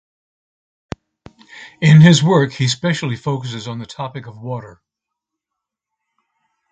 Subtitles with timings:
[1.79, 4.81] In his work he specially focuses on the topic of water.